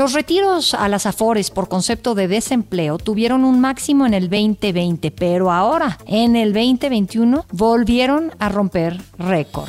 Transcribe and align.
Los 0.00 0.14
retiros 0.14 0.72
a 0.72 0.88
las 0.88 1.04
Afores 1.04 1.50
por 1.50 1.68
concepto 1.68 2.14
de 2.14 2.26
desempleo 2.26 2.96
tuvieron 2.96 3.44
un 3.44 3.60
máximo 3.60 4.06
en 4.06 4.14
el 4.14 4.30
2020, 4.30 5.10
pero 5.10 5.52
ahora, 5.52 5.98
en 6.06 6.36
el 6.36 6.54
2021, 6.54 7.44
volvieron 7.52 8.32
a 8.38 8.48
romper 8.48 8.98
récord. 9.18 9.68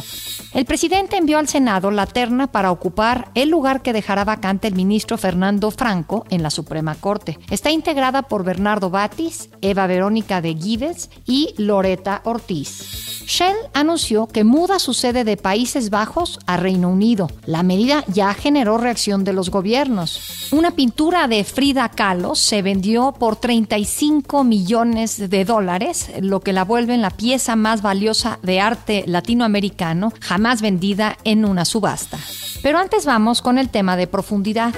El 0.54 0.64
presidente 0.64 1.18
envió 1.18 1.38
al 1.38 1.50
Senado 1.50 1.92
la 1.92 2.06
terna 2.06 2.48
para 2.48 2.72
ocupar 2.72 3.30
el 3.36 3.50
lugar 3.50 3.82
que 3.82 3.92
dejará 3.92 4.24
vacante 4.24 4.70
el 4.70 4.76
ministro 4.76 5.18
Fernando 5.18 5.70
Franco 5.70 6.26
en 6.30 6.44
la 6.44 6.50
Suprema 6.50 6.96
Corte. 6.96 7.38
Está 7.50 7.72
integrada 7.72 8.22
por 8.22 8.46
Bernardo 8.46 8.90
Batis, 8.90 9.50
Eva 9.60 9.86
Verónica 9.86 10.40
de 10.40 10.54
Guides 10.54 11.10
y 11.26 11.54
Loreta 11.58 12.22
Ortiz. 12.24 13.11
Shell 13.26 13.56
anunció 13.74 14.28
que 14.28 14.44
muda 14.44 14.80
su 14.80 14.94
sede 14.94 15.24
de 15.24 15.38
Países 15.38 15.90
Bajos 15.90 16.40
a 16.46 16.58
Reino 16.58 16.90
Unido. 16.90 17.30
La 17.46 17.64
medida 17.64 18.04
ya 18.08 18.34
generó 18.34 18.78
reacción 18.78 19.24
de 19.24 19.34
los 19.34 19.50
gobiernos. 19.50 20.50
Una 20.52 20.72
pintura 20.72 21.28
de 21.28 21.44
Frida 21.44 21.90
Kahlo 21.90 22.36
se 22.36 22.62
vendió 22.62 23.14
por 23.18 23.36
35 23.36 24.44
millones 24.44 25.30
de 25.30 25.46
dólares, 25.46 26.12
lo 26.20 26.42
que 26.42 26.54
la 26.54 26.64
vuelve 26.64 26.94
en 26.94 27.02
la 27.02 27.12
pieza 27.12 27.56
más 27.56 27.82
valiosa 27.82 28.40
de 28.42 28.60
arte 28.60 29.04
latinoamericano 29.08 30.14
jamás 30.22 30.62
vendida 30.62 31.18
en 31.24 31.46
una 31.46 31.66
subasta. 31.66 32.18
Pero 32.62 32.80
antes 32.80 33.06
vamos 33.06 33.42
con 33.42 33.58
el 33.58 33.70
tema 33.70 33.98
de 33.98 34.08
profundidad. 34.08 34.74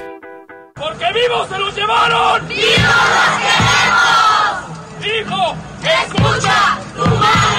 ¡Porque 0.75 1.05
vivos 1.13 1.47
se 1.49 1.59
los 1.59 1.75
llevaron! 1.75 2.47
¡Vivos 2.47 2.63
los 3.15 3.37
queremos! 3.43 4.03
¡Hijo! 5.05 5.55
¡Escucha! 5.83 6.79
¡Tu 6.95 7.05
madre 7.15 7.52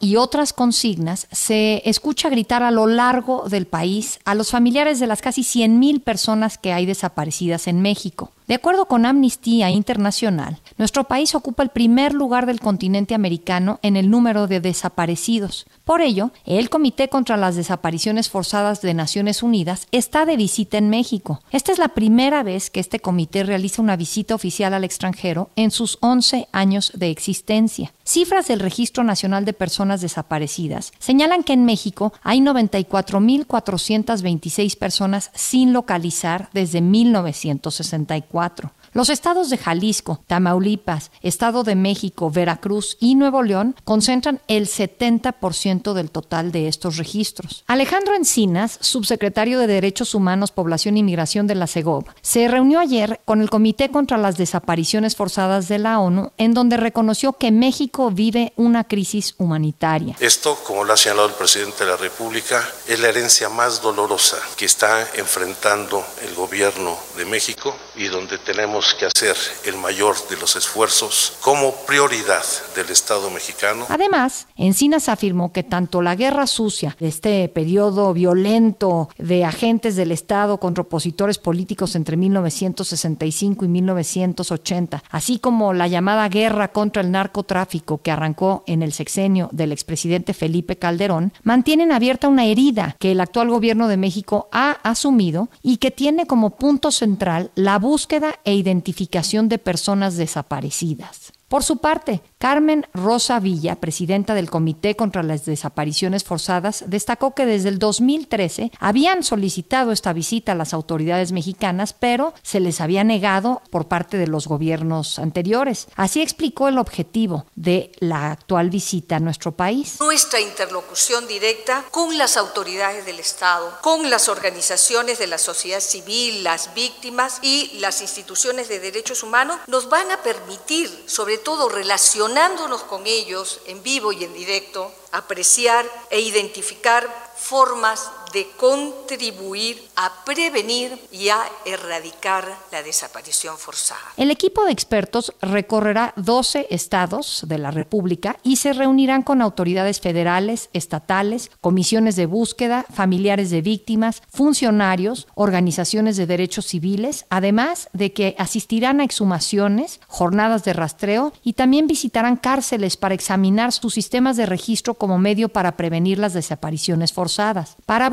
Y 0.00 0.16
otras 0.16 0.52
consignas 0.52 1.26
se 1.30 1.82
escucha 1.88 2.28
gritar 2.28 2.62
a 2.62 2.70
lo 2.70 2.86
largo 2.86 3.48
del 3.48 3.66
país 3.66 4.18
a 4.24 4.34
los 4.34 4.50
familiares 4.50 5.00
de 5.00 5.06
las 5.06 5.22
casi 5.22 5.42
100.000 5.42 6.02
personas 6.02 6.58
que 6.58 6.72
hay 6.72 6.86
desaparecidas 6.86 7.66
en 7.66 7.80
México. 7.80 8.32
De 8.50 8.56
acuerdo 8.56 8.86
con 8.86 9.06
Amnistía 9.06 9.70
Internacional, 9.70 10.58
nuestro 10.76 11.04
país 11.04 11.36
ocupa 11.36 11.62
el 11.62 11.68
primer 11.68 12.14
lugar 12.14 12.46
del 12.46 12.58
continente 12.58 13.14
americano 13.14 13.78
en 13.80 13.94
el 13.94 14.10
número 14.10 14.48
de 14.48 14.58
desaparecidos. 14.58 15.68
Por 15.84 16.00
ello, 16.00 16.32
el 16.46 16.68
Comité 16.68 17.08
contra 17.08 17.36
las 17.36 17.54
Desapariciones 17.54 18.28
Forzadas 18.28 18.82
de 18.82 18.92
Naciones 18.92 19.44
Unidas 19.44 19.86
está 19.92 20.26
de 20.26 20.36
visita 20.36 20.78
en 20.78 20.90
México. 20.90 21.40
Esta 21.52 21.70
es 21.70 21.78
la 21.78 21.90
primera 21.90 22.42
vez 22.42 22.70
que 22.70 22.80
este 22.80 22.98
comité 22.98 23.44
realiza 23.44 23.82
una 23.82 23.94
visita 23.94 24.34
oficial 24.34 24.74
al 24.74 24.82
extranjero 24.82 25.50
en 25.54 25.70
sus 25.70 25.98
11 26.00 26.48
años 26.50 26.90
de 26.96 27.10
existencia. 27.10 27.92
Cifras 28.02 28.48
del 28.48 28.58
Registro 28.58 29.04
Nacional 29.04 29.44
de 29.44 29.52
Personas 29.52 30.00
Desaparecidas 30.00 30.90
señalan 30.98 31.44
que 31.44 31.52
en 31.52 31.64
México 31.64 32.12
hay 32.24 32.40
94.426 32.40 34.76
personas 34.76 35.30
sin 35.34 35.72
localizar 35.72 36.48
desde 36.52 36.80
1964. 36.80 38.39
4. 38.40 38.70
Los 38.92 39.08
estados 39.08 39.50
de 39.50 39.56
Jalisco, 39.56 40.20
Tamaulipas, 40.26 41.12
Estado 41.22 41.62
de 41.62 41.76
México, 41.76 42.28
Veracruz 42.28 42.96
y 42.98 43.14
Nuevo 43.14 43.44
León 43.44 43.76
concentran 43.84 44.40
el 44.48 44.66
70% 44.66 45.92
del 45.92 46.10
total 46.10 46.50
de 46.50 46.66
estos 46.66 46.96
registros. 46.96 47.62
Alejandro 47.68 48.16
Encinas, 48.16 48.78
subsecretario 48.80 49.60
de 49.60 49.68
Derechos 49.68 50.12
Humanos, 50.16 50.50
Población 50.50 50.96
y 50.96 51.04
Migración 51.04 51.46
de 51.46 51.54
la 51.54 51.68
CEGOV, 51.68 52.06
se 52.20 52.48
reunió 52.48 52.80
ayer 52.80 53.20
con 53.24 53.40
el 53.40 53.48
Comité 53.48 53.90
contra 53.90 54.18
las 54.18 54.36
Desapariciones 54.36 55.14
Forzadas 55.14 55.68
de 55.68 55.78
la 55.78 56.00
ONU, 56.00 56.32
en 56.36 56.52
donde 56.52 56.76
reconoció 56.76 57.34
que 57.34 57.52
México 57.52 58.10
vive 58.10 58.52
una 58.56 58.82
crisis 58.82 59.36
humanitaria. 59.38 60.16
Esto, 60.18 60.58
como 60.64 60.82
lo 60.82 60.94
ha 60.94 60.96
señalado 60.96 61.28
el 61.28 61.34
presidente 61.34 61.84
de 61.84 61.90
la 61.92 61.96
República, 61.96 62.68
es 62.88 62.98
la 62.98 63.08
herencia 63.08 63.48
más 63.48 63.82
dolorosa 63.82 64.38
que 64.56 64.64
está 64.64 65.06
enfrentando 65.14 66.04
el 66.22 66.34
gobierno 66.34 66.96
de 67.16 67.24
México 67.24 67.76
y 67.94 68.08
donde 68.08 68.38
tenemos 68.38 68.79
que 68.80 69.04
hacer 69.04 69.36
el 69.66 69.76
mayor 69.76 70.16
de 70.30 70.36
los 70.38 70.56
esfuerzos 70.56 71.34
como 71.42 71.74
prioridad 71.86 72.44
del 72.74 72.88
Estado 72.88 73.28
mexicano. 73.30 73.84
Además, 73.88 74.46
Encinas 74.56 75.08
afirmó 75.08 75.52
que 75.52 75.62
tanto 75.62 76.00
la 76.00 76.14
guerra 76.14 76.46
sucia, 76.46 76.96
este 76.98 77.48
periodo 77.48 78.14
violento 78.14 79.10
de 79.18 79.44
agentes 79.44 79.96
del 79.96 80.12
Estado 80.12 80.58
contra 80.58 80.82
opositores 80.82 81.38
políticos 81.38 81.94
entre 81.94 82.16
1965 82.16 83.64
y 83.66 83.68
1980, 83.68 85.02
así 85.10 85.38
como 85.38 85.74
la 85.74 85.86
llamada 85.86 86.28
guerra 86.28 86.72
contra 86.72 87.02
el 87.02 87.10
narcotráfico 87.10 87.98
que 87.98 88.10
arrancó 88.10 88.64
en 88.66 88.82
el 88.82 88.92
sexenio 88.92 89.50
del 89.52 89.72
expresidente 89.72 90.32
Felipe 90.32 90.76
Calderón, 90.76 91.32
mantienen 91.42 91.92
abierta 91.92 92.28
una 92.28 92.46
herida 92.46 92.96
que 92.98 93.12
el 93.12 93.20
actual 93.20 93.50
gobierno 93.50 93.88
de 93.88 93.98
México 93.98 94.48
ha 94.52 94.78
asumido 94.82 95.50
y 95.62 95.76
que 95.76 95.90
tiene 95.90 96.26
como 96.26 96.50
punto 96.56 96.90
central 96.90 97.50
la 97.54 97.78
búsqueda 97.78 98.36
e 98.44 98.54
identificación 98.54 98.69
identificación 98.70 99.48
de 99.48 99.58
personas 99.58 100.16
desaparecidas. 100.16 101.29
Por 101.50 101.64
su 101.64 101.78
parte, 101.78 102.22
Carmen 102.38 102.86
Rosa 102.94 103.40
Villa, 103.40 103.74
presidenta 103.74 104.34
del 104.34 104.48
Comité 104.48 104.94
contra 104.94 105.24
las 105.24 105.44
Desapariciones 105.46 106.22
Forzadas, 106.22 106.84
destacó 106.86 107.34
que 107.34 107.44
desde 107.44 107.70
el 107.70 107.80
2013 107.80 108.70
habían 108.78 109.24
solicitado 109.24 109.90
esta 109.90 110.12
visita 110.12 110.52
a 110.52 110.54
las 110.54 110.72
autoridades 110.72 111.32
mexicanas, 111.32 111.92
pero 111.92 112.34
se 112.44 112.60
les 112.60 112.80
había 112.80 113.02
negado 113.02 113.62
por 113.70 113.88
parte 113.88 114.16
de 114.16 114.28
los 114.28 114.46
gobiernos 114.46 115.18
anteriores. 115.18 115.88
Así 115.96 116.22
explicó 116.22 116.68
el 116.68 116.78
objetivo 116.78 117.46
de 117.56 117.90
la 117.98 118.30
actual 118.30 118.70
visita 118.70 119.16
a 119.16 119.20
nuestro 119.20 119.50
país. 119.50 119.96
Nuestra 119.98 120.40
interlocución 120.40 121.26
directa 121.26 121.84
con 121.90 122.16
las 122.16 122.36
autoridades 122.36 123.04
del 123.06 123.18
Estado, 123.18 123.76
con 123.82 124.08
las 124.08 124.28
organizaciones 124.28 125.18
de 125.18 125.26
la 125.26 125.38
sociedad 125.38 125.80
civil, 125.80 126.44
las 126.44 126.74
víctimas 126.74 127.40
y 127.42 127.72
las 127.80 128.02
instituciones 128.02 128.68
de 128.68 128.78
derechos 128.78 129.24
humanos 129.24 129.58
nos 129.66 129.88
van 129.88 130.12
a 130.12 130.22
permitir, 130.22 130.88
sobre 131.06 131.39
todo 131.40 131.68
relacionándonos 131.68 132.82
con 132.82 133.06
ellos 133.06 133.60
en 133.66 133.82
vivo 133.82 134.12
y 134.12 134.24
en 134.24 134.32
directo, 134.34 134.92
apreciar 135.12 135.88
e 136.10 136.20
identificar 136.20 137.34
formas 137.36 138.10
de 138.32 138.48
contribuir 138.56 139.82
a 139.96 140.24
prevenir 140.24 140.98
y 141.12 141.28
a 141.28 141.40
erradicar 141.64 142.44
la 142.72 142.82
desaparición 142.82 143.58
forzada. 143.58 144.00
El 144.16 144.30
equipo 144.30 144.64
de 144.64 144.72
expertos 144.72 145.32
recorrerá 145.40 146.12
12 146.16 146.66
estados 146.70 147.44
de 147.46 147.58
la 147.58 147.70
República 147.70 148.38
y 148.42 148.56
se 148.56 148.72
reunirán 148.72 149.22
con 149.22 149.42
autoridades 149.42 150.00
federales, 150.00 150.70
estatales, 150.72 151.50
comisiones 151.60 152.16
de 152.16 152.26
búsqueda, 152.26 152.86
familiares 152.92 153.50
de 153.50 153.62
víctimas, 153.62 154.22
funcionarios, 154.28 155.26
organizaciones 155.34 156.16
de 156.16 156.26
derechos 156.26 156.66
civiles, 156.66 157.26
además 157.30 157.88
de 157.92 158.12
que 158.12 158.34
asistirán 158.38 159.00
a 159.00 159.04
exhumaciones, 159.04 160.00
jornadas 160.06 160.64
de 160.64 160.72
rastreo 160.72 161.32
y 161.42 161.54
también 161.54 161.86
visitarán 161.86 162.36
cárceles 162.36 162.96
para 162.96 163.14
examinar 163.14 163.72
sus 163.72 163.94
sistemas 163.94 164.36
de 164.36 164.46
registro 164.46 164.94
como 164.94 165.18
medio 165.18 165.48
para 165.48 165.76
prevenir 165.76 166.18
las 166.18 166.34
desapariciones 166.34 167.12
forzadas. 167.12 167.76
Para 167.86 168.08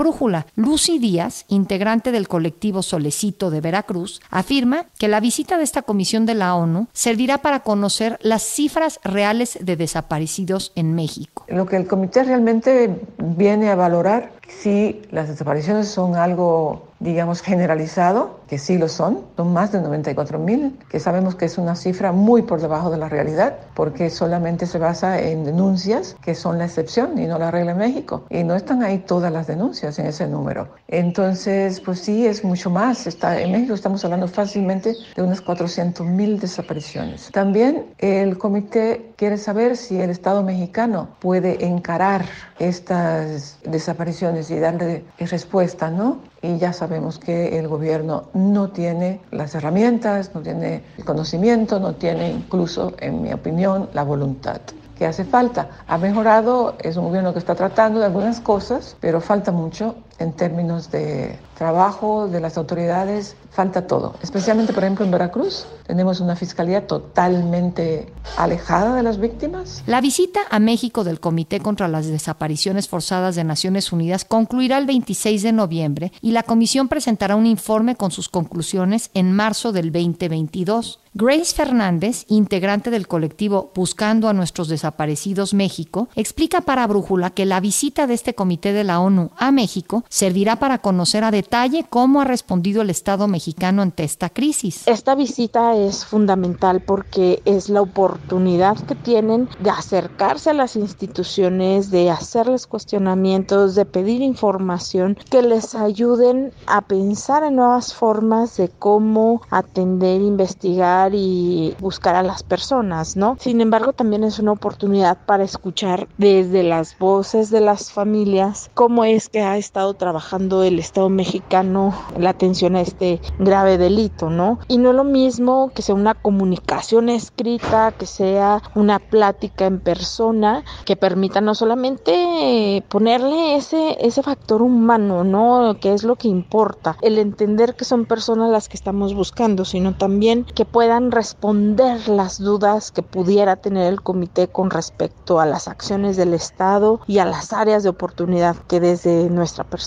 Lucy 0.55 0.99
Díaz, 0.99 1.45
integrante 1.47 2.11
del 2.11 2.27
colectivo 2.27 2.81
Solecito 2.81 3.49
de 3.49 3.61
Veracruz, 3.61 4.21
afirma 4.29 4.85
que 4.97 5.07
la 5.07 5.19
visita 5.19 5.57
de 5.57 5.63
esta 5.63 5.81
comisión 5.81 6.25
de 6.25 6.33
la 6.33 6.55
ONU 6.55 6.87
servirá 6.93 7.39
para 7.39 7.61
conocer 7.61 8.17
las 8.21 8.43
cifras 8.43 8.99
reales 9.03 9.57
de 9.61 9.75
desaparecidos 9.75 10.71
en 10.75 10.95
México. 10.95 11.45
Lo 11.47 11.65
que 11.65 11.75
el 11.75 11.87
comité 11.87 12.23
realmente 12.23 13.01
viene 13.17 13.69
a 13.69 13.75
valorar 13.75 14.31
si 14.47 15.01
las 15.11 15.27
desapariciones 15.27 15.89
son 15.89 16.15
algo 16.15 16.86
digamos, 16.99 17.41
generalizado, 17.41 18.39
que 18.47 18.57
sí 18.57 18.77
lo 18.77 18.87
son, 18.87 19.21
son 19.35 19.53
más 19.53 19.71
de 19.71 19.81
94 19.81 20.39
mil, 20.39 20.77
que 20.89 20.99
sabemos 20.99 21.35
que 21.35 21.45
es 21.45 21.57
una 21.57 21.75
cifra 21.75 22.11
muy 22.11 22.41
por 22.41 22.61
debajo 22.61 22.89
de 22.89 22.97
la 22.97 23.09
realidad, 23.09 23.57
porque 23.75 24.09
solamente 24.09 24.65
se 24.65 24.79
basa 24.79 25.19
en 25.19 25.43
denuncias, 25.43 26.15
que 26.21 26.33
son 26.35 26.57
la 26.57 26.65
excepción 26.65 27.17
y 27.17 27.25
no 27.25 27.37
la 27.37 27.51
regla 27.51 27.71
en 27.71 27.77
México. 27.77 28.23
Y 28.29 28.43
no 28.43 28.55
están 28.55 28.83
ahí 28.83 28.99
todas 28.99 29.31
las 29.31 29.47
denuncias 29.47 29.99
en 29.99 30.07
ese 30.07 30.27
número. 30.27 30.69
Entonces, 30.87 31.79
pues 31.81 31.99
sí, 31.99 32.25
es 32.25 32.43
mucho 32.43 32.69
más. 32.69 33.07
Está, 33.07 33.39
en 33.39 33.51
México 33.51 33.73
estamos 33.73 34.03
hablando 34.03 34.27
fácilmente 34.27 34.95
de 35.15 35.21
unas 35.21 35.41
400 35.41 36.05
mil 36.05 36.39
desapariciones. 36.39 37.29
También 37.31 37.85
el 37.99 38.37
comité 38.37 39.11
quiere 39.17 39.37
saber 39.37 39.77
si 39.77 39.99
el 39.99 40.09
Estado 40.09 40.43
mexicano 40.43 41.09
puede 41.19 41.65
encarar 41.65 42.25
estas 42.59 43.59
desapariciones 43.63 44.49
y 44.49 44.59
darle 44.59 45.03
respuesta, 45.19 45.89
¿no? 45.89 46.19
Y 46.41 46.57
ya 46.57 46.73
sabemos 46.73 47.19
que 47.19 47.57
el 47.57 47.67
gobierno 47.67 48.25
no 48.33 48.69
tiene 48.69 49.21
las 49.31 49.55
herramientas, 49.55 50.31
no 50.33 50.41
tiene 50.41 50.83
el 50.97 51.05
conocimiento, 51.05 51.79
no 51.79 51.93
tiene 51.93 52.31
incluso, 52.31 52.93
en 52.99 53.21
mi 53.21 53.33
opinión, 53.33 53.89
la 53.93 54.03
voluntad 54.03 54.61
que 54.97 55.05
hace 55.05 55.25
falta. 55.25 55.69
Ha 55.87 55.97
mejorado, 55.97 56.75
es 56.79 56.97
un 56.97 57.05
gobierno 57.05 57.33
que 57.33 57.39
está 57.39 57.55
tratando 57.55 57.99
de 57.99 58.05
algunas 58.05 58.39
cosas, 58.39 58.95
pero 58.99 59.21
falta 59.21 59.51
mucho 59.51 59.95
en 60.19 60.33
términos 60.33 60.91
de 60.91 61.37
trabajo 61.57 62.27
de 62.27 62.39
las 62.39 62.57
autoridades, 62.57 63.35
falta 63.51 63.87
todo. 63.87 64.15
Especialmente, 64.21 64.73
por 64.73 64.83
ejemplo, 64.83 65.03
en 65.05 65.11
Veracruz 65.11 65.65
tenemos 65.87 66.19
una 66.19 66.35
fiscalía 66.35 66.85
totalmente 66.85 68.13
alejada 68.37 68.95
de 68.95 69.03
las 69.03 69.19
víctimas. 69.19 69.83
La 69.87 70.01
visita 70.01 70.41
a 70.49 70.59
México 70.59 71.03
del 71.03 71.19
Comité 71.19 71.59
contra 71.59 71.87
las 71.87 72.05
Desapariciones 72.07 72.87
Forzadas 72.87 73.35
de 73.35 73.43
Naciones 73.43 73.91
Unidas 73.91 74.25
concluirá 74.25 74.77
el 74.77 74.85
26 74.85 75.41
de 75.41 75.51
noviembre 75.53 76.11
y 76.21 76.31
la 76.31 76.43
comisión 76.43 76.87
presentará 76.87 77.35
un 77.35 77.47
informe 77.47 77.95
con 77.95 78.11
sus 78.11 78.29
conclusiones 78.29 79.09
en 79.13 79.31
marzo 79.31 79.71
del 79.71 79.91
2022. 79.91 80.99
Grace 81.13 81.55
Fernández, 81.55 82.25
integrante 82.27 82.91
del 82.91 83.07
colectivo 83.07 83.71
Buscando 83.73 84.29
a 84.29 84.33
nuestros 84.33 84.67
desaparecidos 84.67 85.55
México, 85.55 86.09
explica 86.15 86.61
para 86.61 86.85
Brújula 86.85 87.31
que 87.31 87.47
la 87.47 87.59
visita 87.59 88.05
de 88.05 88.13
este 88.13 88.35
comité 88.35 88.71
de 88.71 88.83
la 88.83 88.99
ONU 88.99 89.31
a 89.35 89.51
México 89.51 90.03
servirá 90.09 90.57
para 90.57 90.79
conocer 90.79 91.23
a 91.23 91.31
detalle 91.31 91.85
cómo 91.89 92.21
ha 92.21 92.25
respondido 92.25 92.81
el 92.81 92.89
Estado 92.89 93.27
mexicano 93.27 93.81
ante 93.81 94.03
esta 94.03 94.29
crisis. 94.29 94.87
Esta 94.87 95.15
visita 95.15 95.75
es 95.75 96.05
fundamental 96.05 96.81
porque 96.81 97.41
es 97.45 97.69
la 97.69 97.81
oportunidad 97.81 98.77
que 98.77 98.95
tienen 98.95 99.49
de 99.59 99.69
acercarse 99.69 100.51
a 100.51 100.53
las 100.53 100.75
instituciones, 100.75 101.91
de 101.91 102.09
hacerles 102.09 102.67
cuestionamientos, 102.67 103.75
de 103.75 103.85
pedir 103.85 104.21
información 104.21 105.17
que 105.29 105.41
les 105.41 105.75
ayuden 105.75 106.51
a 106.65 106.81
pensar 106.81 107.43
en 107.43 107.55
nuevas 107.55 107.93
formas 107.93 108.57
de 108.57 108.69
cómo 108.69 109.41
atender, 109.49 110.21
investigar 110.21 111.13
y 111.13 111.75
buscar 111.79 112.15
a 112.15 112.23
las 112.23 112.43
personas, 112.43 113.15
¿no? 113.15 113.37
Sin 113.39 113.61
embargo, 113.61 113.93
también 113.93 114.23
es 114.23 114.39
una 114.39 114.51
oportunidad 114.51 115.17
para 115.25 115.43
escuchar 115.43 116.07
desde 116.17 116.63
las 116.63 116.97
voces 116.97 117.49
de 117.49 117.61
las 117.61 117.91
familias 117.91 118.69
cómo 118.73 119.03
es 119.03 119.29
que 119.29 119.41
ha 119.41 119.57
estado 119.57 119.93
trabajando 119.97 120.63
el 120.63 120.79
Estado 120.79 121.09
mexicano 121.09 121.93
la 122.17 122.31
atención 122.31 122.75
a 122.75 122.81
este 122.81 123.19
grave 123.39 123.77
delito, 123.77 124.29
¿no? 124.29 124.59
Y 124.67 124.77
no 124.77 124.89
es 124.89 124.95
lo 124.95 125.03
mismo 125.03 125.71
que 125.73 125.81
sea 125.81 125.95
una 125.95 126.13
comunicación 126.13 127.09
escrita, 127.09 127.91
que 127.91 128.05
sea 128.05 128.61
una 128.75 128.99
plática 128.99 129.65
en 129.65 129.79
persona, 129.79 130.63
que 130.85 130.95
permita 130.95 131.41
no 131.41 131.55
solamente 131.55 132.83
ponerle 132.89 133.55
ese, 133.55 133.97
ese 133.99 134.23
factor 134.23 134.61
humano, 134.61 135.23
¿no? 135.23 135.77
Que 135.79 135.93
es 135.93 136.03
lo 136.03 136.15
que 136.15 136.27
importa, 136.27 136.97
el 137.01 137.17
entender 137.17 137.75
que 137.75 137.85
son 137.85 138.05
personas 138.05 138.51
las 138.51 138.69
que 138.69 138.77
estamos 138.77 139.13
buscando, 139.13 139.65
sino 139.65 139.95
también 139.95 140.45
que 140.45 140.65
puedan 140.65 141.11
responder 141.11 142.07
las 142.07 142.39
dudas 142.39 142.91
que 142.91 143.01
pudiera 143.01 143.55
tener 143.55 143.91
el 143.91 144.01
comité 144.01 144.47
con 144.47 144.69
respecto 144.69 145.39
a 145.39 145.45
las 145.45 145.67
acciones 145.67 146.17
del 146.17 146.33
Estado 146.33 147.01
y 147.07 147.19
a 147.19 147.25
las 147.25 147.53
áreas 147.53 147.83
de 147.83 147.89
oportunidad 147.89 148.55
que 148.67 148.79
desde 148.79 149.29
nuestra 149.29 149.63
perspectiva 149.63 149.86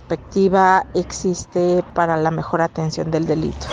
existe 0.94 1.84
para 1.94 2.16
la 2.16 2.30
mejor 2.30 2.62
atención 2.62 3.10
del 3.10 3.26
delito. 3.26 3.66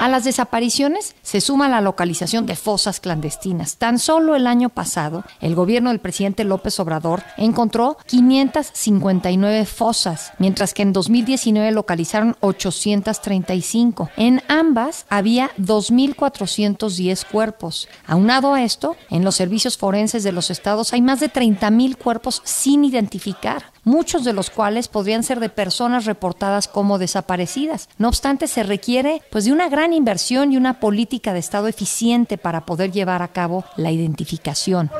A 0.00 0.08
las 0.08 0.22
desapariciones 0.22 1.16
se 1.22 1.40
suma 1.40 1.68
la 1.68 1.80
localización 1.80 2.46
de 2.46 2.54
fosas 2.54 3.00
clandestinas. 3.00 3.78
Tan 3.78 3.98
solo 3.98 4.36
el 4.36 4.46
año 4.46 4.68
pasado, 4.68 5.24
el 5.40 5.56
gobierno 5.56 5.90
del 5.90 5.98
presidente 5.98 6.44
López 6.44 6.78
Obrador 6.78 7.24
encontró 7.36 7.96
559 8.06 9.66
fosas, 9.66 10.32
mientras 10.38 10.72
que 10.72 10.82
en 10.82 10.92
2019 10.92 11.72
localizaron 11.72 12.36
835. 12.40 14.10
En 14.16 14.40
ambas 14.46 15.04
había 15.08 15.50
2.410 15.58 17.26
cuerpos. 17.26 17.88
Aunado 18.06 18.54
a 18.54 18.62
esto, 18.62 18.96
en 19.10 19.24
los 19.24 19.34
servicios 19.34 19.78
forenses 19.78 20.22
de 20.22 20.30
los 20.30 20.50
estados 20.50 20.92
hay 20.92 21.02
más 21.02 21.18
de 21.18 21.32
30.000 21.32 21.96
cuerpos 21.96 22.40
sin 22.44 22.84
identificar 22.84 23.72
muchos 23.84 24.24
de 24.24 24.32
los 24.32 24.50
cuales 24.50 24.88
podrían 24.88 25.22
ser 25.22 25.40
de 25.40 25.48
personas 25.48 26.04
reportadas 26.04 26.68
como 26.68 26.98
desaparecidas. 26.98 27.88
No 27.98 28.08
obstante, 28.08 28.46
se 28.46 28.62
requiere 28.62 29.22
pues 29.30 29.44
de 29.44 29.52
una 29.52 29.68
gran 29.68 29.92
inversión 29.92 30.52
y 30.52 30.56
una 30.56 30.80
política 30.80 31.32
de 31.32 31.38
Estado 31.38 31.68
eficiente 31.68 32.38
para 32.38 32.66
poder 32.66 32.92
llevar 32.92 33.22
a 33.22 33.28
cabo 33.28 33.64
la 33.76 33.90
identificación. 33.90 34.90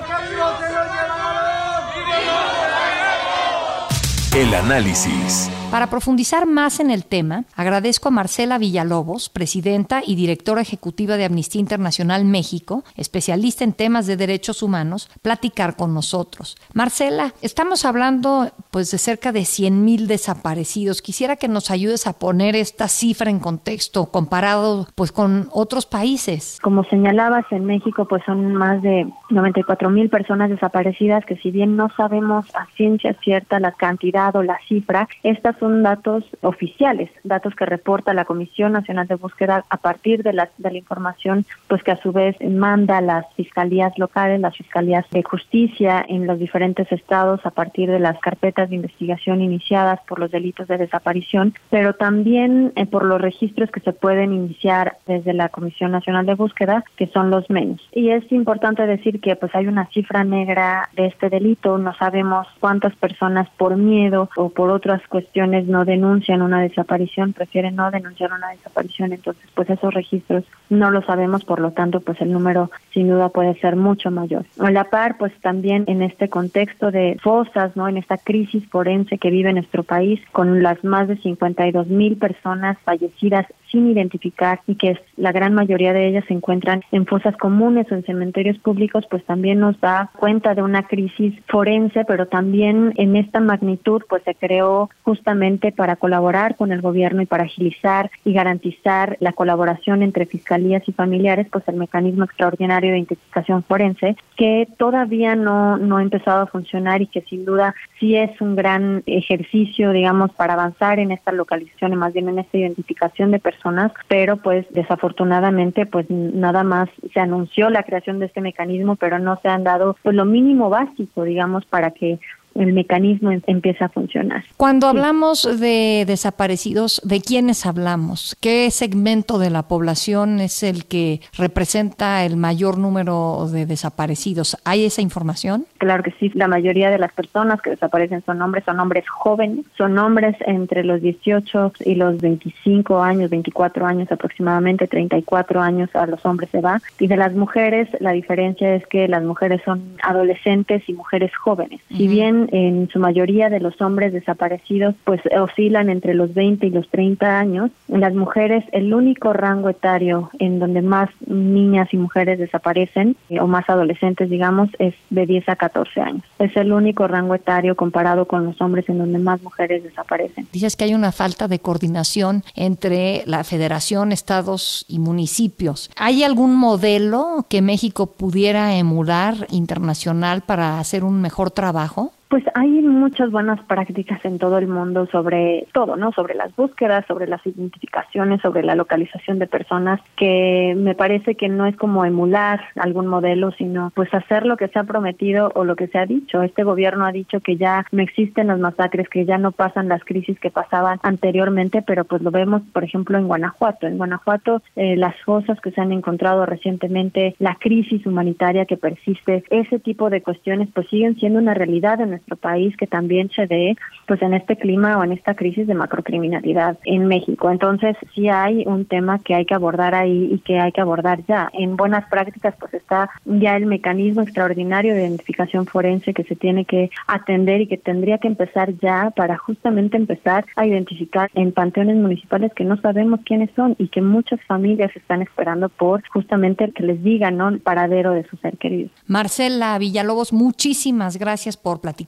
El 4.39 4.55
análisis. 4.55 5.51
Para 5.71 5.89
profundizar 5.89 6.47
más 6.47 6.81
en 6.81 6.91
el 6.91 7.05
tema, 7.05 7.45
agradezco 7.55 8.09
a 8.09 8.11
Marcela 8.11 8.57
Villalobos, 8.57 9.29
presidenta 9.29 10.01
y 10.05 10.17
directora 10.17 10.63
ejecutiva 10.63 11.19
de 11.19 11.27
Amnistía 11.27 11.61
Internacional 11.61 12.25
México, 12.25 12.85
especialista 12.97 13.65
en 13.65 13.75
temas 13.75 14.07
de 14.07 14.17
derechos 14.17 14.63
humanos, 14.63 15.11
platicar 15.21 15.77
con 15.77 15.93
nosotros. 15.93 16.57
Marcela, 16.73 17.35
estamos 17.43 17.85
hablando 17.85 18.51
pues 18.71 18.91
de 18.91 18.97
cerca 18.97 19.31
de 19.31 19.41
100.000 19.41 20.07
desaparecidos. 20.07 21.03
Quisiera 21.03 21.37
que 21.37 21.49
nos 21.49 21.71
ayudes 21.71 22.07
a 22.07 22.15
poner 22.15 22.57
esta 22.57 22.89
cifra 22.89 23.29
en 23.29 23.39
contexto 23.39 24.07
comparado 24.07 24.87
pues 24.95 25.13
con 25.13 25.49
otros 25.53 25.85
países. 25.85 26.59
Como 26.63 26.85
señalabas, 26.85 27.45
en 27.51 27.67
México 27.67 28.09
pues 28.09 28.23
son 28.25 28.55
más 28.55 28.81
de 28.81 29.07
94.000 29.29 30.09
personas 30.09 30.49
desaparecidas 30.49 31.27
que 31.27 31.37
si 31.37 31.51
bien 31.51 31.77
no 31.77 31.91
sabemos 31.95 32.47
a 32.55 32.67
ciencia 32.75 33.15
cierta 33.23 33.61
la 33.61 33.73
cantidad 33.73 34.28
la 34.43 34.59
cifra, 34.69 35.09
estas 35.23 35.57
son 35.59 35.83
datos 35.83 36.25
oficiales, 36.43 37.11
datos 37.25 37.55
que 37.55 37.67
reporta 37.67 38.15
la 38.15 38.25
Comisión 38.25 38.73
Nacional 38.73 39.07
de 39.07 39.17
Búsqueda 39.17 39.65
a 39.69 39.77
partir 39.79 40.23
de 40.23 40.33
la, 40.33 40.49
de 40.59 40.71
la 40.71 40.79
información 40.79 41.45
pues 41.67 41.83
que 41.83 41.93
a 41.93 42.03
su 42.03 42.13
vez 42.13 42.37
manda 42.41 43.01
las 43.01 43.27
fiscalías 43.35 43.99
locales, 43.99 44.41
las 44.41 44.57
fiscalías 44.57 45.05
de 45.11 45.23
justicia 45.23 46.05
en 46.09 46.27
los 46.27 46.39
diferentes 46.39 46.91
estados 46.93 47.41
a 47.45 47.51
partir 47.51 47.91
de 47.91 47.99
las 47.99 48.19
carpetas 48.21 48.71
de 48.71 48.77
investigación 48.77 49.41
iniciadas 49.41 50.01
por 50.07 50.19
los 50.19 50.31
delitos 50.31 50.69
de 50.69 50.79
desaparición, 50.79 51.55
pero 51.71 51.95
también 51.95 52.73
eh, 52.77 52.87
por 52.87 53.05
los 53.05 53.21
registros 53.21 53.71
que 53.71 53.81
se 53.81 53.93
pueden 53.93 54.33
iniciar 54.33 54.97
desde 55.07 55.33
la 55.33 55.49
Comisión 55.49 55.93
Nacional 55.93 56.27
de 56.27 56.35
Búsqueda, 56.35 56.85
que 56.97 57.07
son 57.09 57.31
los 57.31 57.49
menos. 57.51 57.81
Y 57.93 58.11
es 58.11 58.31
importante 58.33 58.87
decir 58.87 59.21
que 59.21 59.37
pues 59.37 59.55
hay 59.55 59.67
una 59.67 59.87
cifra 59.87 60.25
negra 60.25 60.89
de 60.95 61.07
este 61.07 61.31
delito, 61.31 61.79
no 61.79 61.95
sabemos 61.95 62.47
cuántas 62.61 62.95
personas 62.97 63.49
por 63.57 63.77
miedo 63.77 64.18
o 64.37 64.49
por 64.49 64.71
otras 64.71 65.07
cuestiones 65.09 65.67
no 65.67 65.85
denuncian 65.85 66.43
una 66.43 66.61
desaparición, 66.61 67.33
prefieren 67.33 67.77
no 67.77 67.91
denunciar 67.91 68.33
una 68.33 68.49
desaparición, 68.51 69.13
entonces 69.13 69.45
pues 69.55 69.71
esos 69.71 69.93
registros 69.95 70.45
no 70.71 70.91
lo 70.91 71.03
sabemos, 71.03 71.45
por 71.45 71.61
lo 71.61 71.73
tanto 71.73 72.01
pues 72.01 72.21
el 72.21 72.33
número 72.33 72.71
sin 72.93 73.09
duda 73.09 73.29
puede 73.29 73.59
ser 73.61 73.77
mucho 73.77 74.11
mayor. 74.11 74.45
A 74.59 74.71
la 74.71 74.85
par 74.85 75.19
pues 75.19 75.33
también 75.41 75.85
en 75.87 76.03
este 76.03 76.29
contexto 76.29 76.91
de 76.91 77.17
fosas, 77.23 77.77
¿no? 77.77 77.89
En 77.89 77.97
esta 77.97 78.17
crisis 78.17 78.67
forense 78.69 79.19
que 79.19 79.31
vive 79.31 79.53
nuestro 79.53 79.83
país 79.83 80.21
con 80.33 80.63
las 80.63 80.83
más 80.85 81.09
de 81.09 81.17
52 81.17 81.89
mil 81.89 82.17
personas 82.17 82.79
fallecidas 82.85 83.47
sin 83.71 83.91
identificar 83.91 84.61
y 84.67 84.77
que 84.77 84.99
la 85.17 85.33
gran 85.33 85.55
mayoría 85.55 85.93
de 85.93 86.07
ellas 86.07 86.25
se 86.27 86.35
encuentran 86.35 86.83
en 86.93 87.07
fosas 87.07 87.37
comunes 87.37 87.91
o 87.91 87.95
en 87.95 88.05
cementerios 88.05 88.59
públicos, 88.59 89.05
pues 89.11 89.25
también 89.25 89.61
nos 89.61 89.79
da 89.81 90.11
cuenta 90.17 90.55
de 90.55 90.63
una 90.63 90.87
crisis 90.87 91.35
forense, 91.49 92.05
pero 92.05 92.27
también 92.27 92.93
en 92.97 93.17
esta 93.17 93.41
magnitud 93.41 94.03
pues 94.09 94.23
se 94.25 94.35
creó 94.35 94.91
justamente 95.03 95.73
para 95.73 95.97
colaborar 95.97 96.57
con 96.57 96.73
el 96.73 96.81
gobierno 96.81 97.23
y 97.23 97.27
para 97.27 97.45
agilizar 97.45 98.11
y 98.25 98.33
garantizar 98.33 99.17
la 99.21 99.33
colaboración 99.33 100.03
entre 100.03 100.27
fiscalías 100.27 100.83
y 100.89 100.93
familiares, 100.93 101.47
pues 101.51 101.67
el 101.69 101.77
mecanismo 101.77 102.25
extraordinario 102.25 102.91
de 102.91 102.99
identificación 102.99 103.63
forense, 103.63 104.17
que 104.37 104.69
todavía 104.79 105.37
no, 105.37 105.77
no 105.77 105.99
ha 105.99 106.03
empezado 106.03 106.43
a 106.43 106.47
funcionar 106.47 107.03
y 107.03 107.07
que 107.07 107.23
sin 107.23 107.45
duda 107.45 107.75
sí 107.99 108.17
es 108.17 108.41
un 108.41 108.57
gran 108.57 109.03
ejercicio, 109.07 109.93
digamos, 109.93 110.33
para 110.33 110.55
avanzar 110.55 110.99
en 110.99 111.11
esta 111.11 111.33
localización 111.33 111.93
y 111.93 111.97
más 111.97 112.13
bien 112.13 112.29
en 112.29 112.39
esta 112.39 112.57
identificación 112.57 113.31
de 113.31 113.39
personas 113.39 113.58
personas, 113.59 113.93
pero 114.09 114.37
pues 114.37 114.67
desafortunadamente 114.71 115.87
pues 115.87 116.07
nada 116.09 116.63
más 116.63 116.89
se 117.13 117.21
anunció 117.21 117.71
la 117.71 117.83
creación 117.83 118.19
de 118.19 118.27
este 118.27 118.41
mecanismo, 118.41 118.97
pero 118.97 119.19
no 119.19 119.39
se 119.43 119.49
han 119.49 119.65
dado 119.65 119.97
pues 120.03 120.15
lo 120.15 120.25
mínimo 120.25 120.71
básico, 120.71 121.25
digamos, 121.25 121.65
para 121.67 121.91
que 121.91 122.19
el 122.59 122.73
mecanismo 122.73 123.31
em, 123.31 123.41
empieza 123.47 123.87
a 123.87 123.89
funcionar. 123.89 124.45
Cuando 124.57 124.87
hablamos 124.87 125.61
de 125.61 126.05
desaparecidos, 126.07 127.01
¿de 127.05 127.21
quiénes 127.21 127.67
hablamos? 127.67 128.37
¿Qué 128.41 128.71
segmento 128.71 129.39
de 129.39 129.51
la 129.51 129.69
población 129.69 130.41
es 130.41 130.63
el 130.63 130.87
que 130.87 131.21
representa 131.37 132.25
el 132.25 132.37
mayor 132.37 132.79
número 132.79 133.49
de 133.51 133.67
desaparecidos? 133.67 134.57
¿Hay 134.65 134.85
esa 134.85 135.03
información? 135.03 135.67
Claro 135.79 136.03
que 136.03 136.13
sí, 136.19 136.31
la 136.35 136.49
mayoría 136.49 136.91
de 136.91 136.99
las 136.99 137.13
personas 137.13 137.61
que 137.63 137.71
desaparecen 137.71 138.23
son 138.25 138.43
hombres, 138.43 138.65
son 138.65 138.81
hombres 138.81 139.09
jóvenes, 139.09 139.65
son 139.77 139.97
hombres 139.99 140.37
entre 140.47 140.85
los 140.85 141.01
18 141.01 141.73
y 141.85 141.95
los 141.95 142.19
25 142.19 143.03
años, 143.03 143.31
24 143.31 143.87
años 143.87 144.11
aproximadamente, 144.11 144.87
34 144.87 145.61
años 145.61 145.91
a 145.95 146.07
los 146.07 146.25
hombres 146.25 146.51
se 146.51 146.61
va. 146.61 146.81
Y 146.99 147.07
de 147.07 147.17
las 147.17 147.35
mujeres, 147.35 147.89
la 148.01 148.13
diferencia 148.13 148.75
es 148.75 148.87
que 148.87 149.09
las 149.09 149.23
mujeres 149.23 149.61
son 149.65 149.97
adolescentes 150.03 150.83
y 150.89 150.93
mujeres 150.93 151.35
jóvenes. 151.37 151.81
Si 151.89 152.09
bien 152.09 152.48
en 152.49 152.89
su 152.91 152.99
mayoría 152.99 153.51
de 153.51 153.61
los 153.61 153.81
hombres 153.81 154.13
desaparecidos 154.13 154.95
pues 155.05 155.21
oscilan 155.39 155.91
entre 155.91 156.15
los 156.15 156.35
20 156.35 156.67
y 156.67 156.71
los 156.71 156.89
30 156.89 157.39
años. 157.39 157.71
Las 157.89 158.15
mujeres 158.15 158.65
el 158.73 158.93
único 158.93 159.33
rango 159.33 159.69
etario 159.69 160.31
en 160.39 160.59
donde 160.59 160.83
más 160.83 161.11
niñas 161.27 161.89
y 161.93 161.97
mujeres 161.97 162.39
desaparecen 162.39 163.17
eh, 163.31 163.41
o 163.41 163.47
más 163.47 163.69
adolescentes 163.69 164.31
digamos 164.31 164.69
es 164.79 164.95
de 165.11 165.27
10 165.27 165.49
a 165.49 165.57
14 165.57 166.01
años. 166.01 166.23
Es 166.39 166.57
el 166.57 166.73
único 166.73 167.07
rango 167.07 167.35
etario 167.35 167.77
comparado 167.77 168.27
con 168.27 168.45
los 168.45 168.61
hombres 168.61 168.89
en 168.89 168.99
donde 168.99 169.19
más 169.19 169.43
mujeres 169.43 169.83
desaparecen. 169.83 170.47
Dices 170.53 170.77
que 170.77 170.85
hay 170.85 170.95
una 170.95 171.13
falta 171.13 171.49
de 171.49 171.59
coordinación 171.59 172.45
entre 172.55 173.23
la 173.27 173.45
federación, 173.45 174.13
estados 174.13 174.85
y 174.89 174.99
municipios. 174.99 175.91
¿Hay 175.97 176.23
algún 176.23 176.57
modelo 176.57 177.47
que 177.49 177.63
México 177.63 178.07
pudiera 178.07 178.77
emular 178.77 179.47
internacional 179.51 180.43
para 180.43 180.79
hacer 180.79 181.05
un 181.05 181.21
mejor 181.21 181.51
trabajo? 181.51 182.13
Pues 182.29 182.45
hay 182.55 182.69
muchas 182.83 183.31
buenas 183.31 183.59
prácticas 183.63 184.23
en 184.27 184.39
todo 184.39 184.59
el 184.59 184.69
mundo 184.69 185.07
sobre 185.11 185.67
todo, 185.73 185.97
¿no? 185.97 186.13
Sobre 186.13 186.35
las 186.35 186.55
búsquedas, 186.55 187.07
sobre 187.07 187.27
las 187.27 187.45
identificaciones, 187.47 188.43
sobre 188.43 188.63
la 188.63 188.75
localización 188.75 189.39
de 189.39 189.47
personas, 189.47 189.99
que 190.15 190.75
me 190.77 190.95
parece 190.95 191.37
que 191.37 191.49
no 191.49 191.65
es 191.65 191.75
como 191.77 192.05
emular 192.05 192.61
algún 192.77 193.07
modelo, 193.07 193.53
sino 193.53 193.93
pues 193.95 194.13
hacer 194.13 194.45
lo 194.45 194.59
que 194.59 194.69
se 194.69 194.79
ha 194.79 194.85
prometido 194.85 195.53
o 195.55 195.65
lo 195.65 195.75
que 195.75 195.87
se 195.87 195.99
ha 195.99 196.05
dicho. 196.05 196.43
Este 196.43 196.65
gobierno 196.65 197.07
ha 197.07 197.13
dicho 197.13 197.41
que 197.41 197.57
ya 197.57 197.87
no 197.93 198.03
existen 198.03 198.49
las 198.49 198.59
masacres, 198.59 199.09
que 199.09 199.25
ya 199.25 199.39
no 199.39 199.53
pasan 199.53 199.89
las 199.89 200.05
crisis 200.05 200.39
que 200.39 200.51
pasaban 200.51 201.01
anteriormente, 201.03 201.81
pero 201.81 202.05
pues 202.05 202.21
lo 202.21 202.31
vemos, 202.31 202.61
por 202.75 202.85
ejemplo, 202.85 203.17
en 203.17 203.27
Guanajuato. 203.27 203.87
En 203.87 203.97
Guanajuato, 203.97 204.61
eh, 204.77 204.97
las 204.97 205.15
cosas 205.25 205.59
que 205.63 205.71
se 205.71 205.81
han 205.81 205.93
encontrado 205.93 206.45
recientemente, 206.45 207.37
la 207.39 207.55
crisis 207.55 208.05
humanitaria 208.05 208.67
que 208.67 208.77
persiste, 208.77 209.45
ese 209.49 209.79
tipo 209.79 210.11
de 210.11 210.21
cuestiones 210.21 210.69
pues 210.75 210.89
siguen 210.89 211.17
siendo 211.17 211.39
una 211.39 211.55
realidad 211.55 212.03
en 212.03 212.18
nuestro 212.19 212.37
país 212.37 212.77
que 212.77 212.87
también 212.87 213.31
se 213.31 213.47
dé 213.47 213.77
pues 214.07 214.21
en 214.23 214.35
este 214.35 214.57
clima 214.57 214.99
o 214.99 215.05
en 215.05 215.13
esta 215.13 215.35
crisis 215.35 215.67
de 215.67 215.75
macrocriminalidad 215.75 216.79
en 216.85 217.07
México. 217.07 217.51
Entonces 217.51 217.97
sí 218.15 218.29
hay 218.29 218.65
un 218.67 218.87
tema 218.87 219.19
que 219.19 219.35
hay 219.35 219.45
que 219.45 219.55
abordar 219.55 219.95
ahí 219.95 220.31
y 220.33 220.39
que 220.41 220.59
hay 220.59 220.73
que 220.73 220.81
abordar 220.81 221.25
ya. 221.27 221.51
En 221.53 221.77
buenas 221.77 222.09
prácticas 222.09 222.55
pues 222.59 222.75
está 222.75 223.11
ya 223.25 223.57
el 223.57 223.67
mecanismo 223.67 224.23
extraordinario 224.23 224.95
de 224.95 225.03
identificación 225.03 225.67
forense 225.67 226.15
que 226.15 226.25
se 226.25 226.37
tiene 226.37 226.65
que 226.65 226.91
atender 227.07 227.61
y 227.61 227.67
que 227.67 227.77
tendría 227.77 228.19
que 228.19 228.29
empezar 228.29 228.73
ya 228.81 229.13
para 229.15 229.37
justamente 229.37 229.97
empezar 229.97 230.47
a 230.57 230.67
identificar 230.67 231.31
en 231.35 231.53
panteones 231.53 231.97
municipales 231.97 232.53
que 232.55 232.65
no 232.65 232.81
sabemos 232.81 233.21
quiénes 233.25 233.51
son 233.55 233.77
y 233.79 233.89
que 233.89 234.01
muchas 234.01 234.41
familias 234.47 234.91
están 234.97 235.23
esperando 235.23 235.69
por 235.69 236.03
justamente 236.09 236.73
que 236.73 236.83
les 236.83 237.03
digan 237.03 237.37
¿no? 237.37 237.49
el 237.49 237.61
paradero 237.61 238.13
de 238.13 238.27
su 238.29 238.37
ser 238.39 238.57
querido. 238.57 238.91
Marcela 239.07 239.79
Villalobos, 239.79 240.33
muchísimas 240.33 241.19
gracias 241.19 241.57
por 241.57 241.81
platicar 241.81 242.08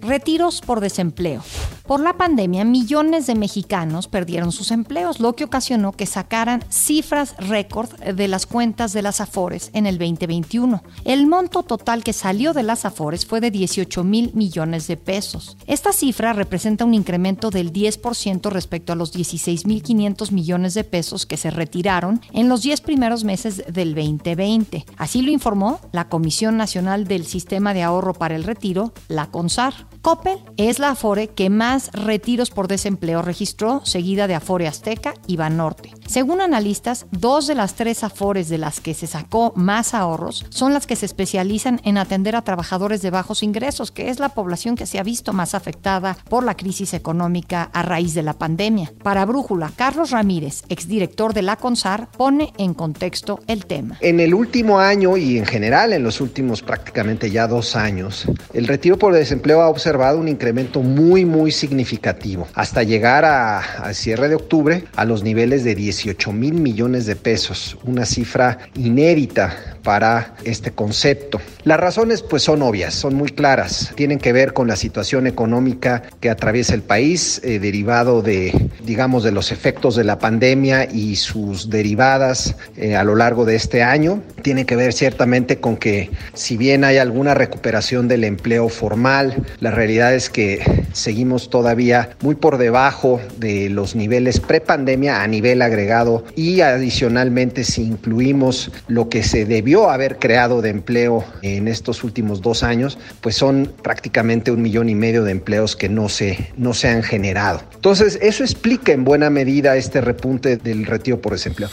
Retiros 0.00 0.60
por 0.60 0.80
desempleo. 0.80 1.42
Por 1.86 2.00
la 2.00 2.16
pandemia, 2.16 2.64
millones 2.64 3.28
de 3.28 3.36
mexicanos 3.36 4.08
perdieron 4.08 4.50
sus 4.50 4.72
empleos, 4.72 5.20
lo 5.20 5.36
que 5.36 5.44
ocasionó 5.44 5.92
que 5.92 6.06
sacaran 6.06 6.64
cifras 6.68 7.36
récord 7.38 7.90
de 8.00 8.26
las 8.26 8.46
cuentas 8.46 8.92
de 8.92 9.02
las 9.02 9.20
Afores 9.20 9.70
en 9.72 9.86
el 9.86 9.96
2021. 9.98 10.82
El 11.04 11.28
monto 11.28 11.62
total 11.62 12.02
que 12.02 12.12
salió 12.12 12.52
de 12.52 12.64
las 12.64 12.84
Afores 12.84 13.24
fue 13.24 13.40
de 13.40 13.52
18 13.52 14.02
mil 14.02 14.32
millones 14.34 14.88
de 14.88 14.96
pesos. 14.96 15.56
Esta 15.66 15.92
cifra 15.92 16.32
representa 16.32 16.84
un 16.84 16.94
incremento 16.94 17.50
del 17.50 17.72
10% 17.72 18.50
respecto 18.50 18.92
a 18.92 18.96
los 18.96 19.12
16 19.12 19.66
mil 19.66 19.82
500 19.82 20.32
millones 20.32 20.74
de 20.74 20.82
pesos 20.82 21.24
que 21.24 21.36
se 21.36 21.50
retiraron 21.50 22.20
en 22.32 22.48
los 22.48 22.62
10 22.62 22.80
primeros 22.80 23.22
meses 23.22 23.62
del 23.72 23.94
2020. 23.94 24.84
Así 24.96 25.22
lo 25.22 25.30
informó 25.30 25.80
la 25.92 26.08
Comisión 26.08 26.56
Nacional 26.56 27.06
del 27.06 27.26
Sistema 27.26 27.74
de 27.74 27.84
Ahorro 27.84 28.14
para 28.14 28.34
el 28.34 28.42
Retiro, 28.44 28.92
la 29.08 29.26
CONSAR. 29.26 29.86
Coppel 30.06 30.38
es 30.56 30.78
la 30.78 30.90
Afore 30.90 31.26
que 31.26 31.50
más 31.50 31.90
retiros 31.92 32.50
por 32.50 32.68
desempleo 32.68 33.22
registró, 33.22 33.84
seguida 33.84 34.28
de 34.28 34.36
Afore 34.36 34.68
Azteca 34.68 35.14
y 35.26 35.36
Banorte. 35.36 35.90
Según 36.06 36.40
analistas, 36.40 37.06
dos 37.10 37.48
de 37.48 37.56
las 37.56 37.74
tres 37.74 38.04
Afores 38.04 38.48
de 38.48 38.56
las 38.56 38.78
que 38.78 38.94
se 38.94 39.08
sacó 39.08 39.52
más 39.56 39.94
ahorros 39.94 40.46
son 40.48 40.72
las 40.72 40.86
que 40.86 40.94
se 40.94 41.06
especializan 41.06 41.80
en 41.82 41.98
atender 41.98 42.36
a 42.36 42.42
trabajadores 42.42 43.02
de 43.02 43.10
bajos 43.10 43.42
ingresos, 43.42 43.90
que 43.90 44.08
es 44.08 44.20
la 44.20 44.28
población 44.28 44.76
que 44.76 44.86
se 44.86 45.00
ha 45.00 45.02
visto 45.02 45.32
más 45.32 45.56
afectada 45.56 46.16
por 46.30 46.44
la 46.44 46.56
crisis 46.56 46.94
económica 46.94 47.68
a 47.72 47.82
raíz 47.82 48.14
de 48.14 48.22
la 48.22 48.34
pandemia. 48.34 48.92
Para 49.02 49.24
Brújula, 49.24 49.72
Carlos 49.74 50.12
Ramírez, 50.12 50.62
exdirector 50.68 51.34
de 51.34 51.42
la 51.42 51.56
CONSAR, 51.56 52.10
pone 52.12 52.52
en 52.58 52.74
contexto 52.74 53.40
el 53.48 53.66
tema. 53.66 53.98
En 54.02 54.20
el 54.20 54.34
último 54.34 54.78
año 54.78 55.16
y 55.16 55.36
en 55.36 55.46
general 55.46 55.92
en 55.92 56.04
los 56.04 56.20
últimos 56.20 56.62
prácticamente 56.62 57.28
ya 57.28 57.48
dos 57.48 57.74
años, 57.74 58.24
el 58.54 58.68
retiro 58.68 58.96
por 59.00 59.12
desempleo 59.12 59.62
ha 59.62 59.68
observado 59.68 59.95
un 59.96 60.28
incremento 60.28 60.82
muy, 60.82 61.24
muy 61.24 61.50
significativo, 61.50 62.46
hasta 62.54 62.82
llegar 62.82 63.24
al 63.24 63.94
cierre 63.94 64.28
de 64.28 64.34
octubre 64.34 64.84
a 64.94 65.04
los 65.04 65.22
niveles 65.22 65.64
de 65.64 65.74
18 65.74 66.32
mil 66.32 66.54
millones 66.54 67.06
de 67.06 67.16
pesos, 67.16 67.78
una 67.84 68.04
cifra 68.04 68.58
inédita 68.74 69.76
para 69.82 70.34
este 70.44 70.72
concepto. 70.72 71.40
Las 71.62 71.78
razones 71.78 72.22
pues 72.22 72.42
son 72.42 72.60
obvias, 72.62 72.92
son 72.92 73.14
muy 73.14 73.30
claras, 73.30 73.92
tienen 73.94 74.18
que 74.18 74.32
ver 74.32 74.52
con 74.52 74.66
la 74.68 74.76
situación 74.76 75.26
económica 75.26 76.02
que 76.20 76.28
atraviesa 76.28 76.74
el 76.74 76.82
país, 76.82 77.40
eh, 77.44 77.58
derivado 77.58 78.20
de, 78.20 78.68
digamos, 78.84 79.22
de 79.24 79.32
los 79.32 79.52
efectos 79.52 79.96
de 79.96 80.04
la 80.04 80.18
pandemia 80.18 80.88
y 80.92 81.16
sus 81.16 81.70
derivadas 81.70 82.56
eh, 82.76 82.96
a 82.96 83.04
lo 83.04 83.14
largo 83.14 83.44
de 83.44 83.54
este 83.54 83.82
año. 83.82 84.22
Tiene 84.42 84.66
que 84.66 84.76
ver 84.76 84.92
ciertamente 84.92 85.58
con 85.58 85.76
que 85.76 86.10
si 86.34 86.56
bien 86.56 86.84
hay 86.84 86.98
alguna 86.98 87.34
recuperación 87.34 88.08
del 88.08 88.24
empleo 88.24 88.68
formal, 88.68 89.46
la 89.60 89.70
realidad 89.86 90.16
es 90.16 90.30
que 90.30 90.84
seguimos 90.92 91.48
todavía 91.48 92.10
muy 92.20 92.34
por 92.34 92.58
debajo 92.58 93.20
de 93.36 93.70
los 93.70 93.94
niveles 93.94 94.40
prepandemia 94.40 95.22
a 95.22 95.28
nivel 95.28 95.62
agregado 95.62 96.24
y 96.34 96.60
adicionalmente 96.60 97.62
si 97.62 97.82
incluimos 97.82 98.72
lo 98.88 99.08
que 99.08 99.22
se 99.22 99.44
debió 99.44 99.88
haber 99.88 100.18
creado 100.18 100.60
de 100.60 100.70
empleo 100.70 101.24
en 101.42 101.68
estos 101.68 102.02
últimos 102.02 102.42
dos 102.42 102.64
años, 102.64 102.98
pues 103.20 103.36
son 103.36 103.72
prácticamente 103.80 104.50
un 104.50 104.60
millón 104.60 104.88
y 104.88 104.96
medio 104.96 105.22
de 105.22 105.30
empleos 105.30 105.76
que 105.76 105.88
no 105.88 106.08
se, 106.08 106.50
no 106.56 106.74
se 106.74 106.88
han 106.88 107.04
generado. 107.04 107.62
Entonces, 107.72 108.18
eso 108.20 108.42
explica 108.42 108.90
en 108.90 109.04
buena 109.04 109.30
medida 109.30 109.76
este 109.76 110.00
repunte 110.00 110.56
del 110.56 110.84
retiro 110.84 111.20
por 111.20 111.30
desempleo. 111.30 111.68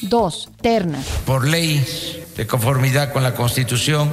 Dos, 0.00 0.48
ternas. 0.62 1.04
Por 1.26 1.46
ley, 1.46 1.84
de 2.34 2.46
conformidad 2.46 3.12
con 3.12 3.22
la 3.22 3.34
Constitución, 3.34 4.10